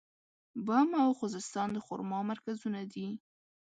[0.65, 3.07] بم او خوزستان د خرما مرکزونه دي.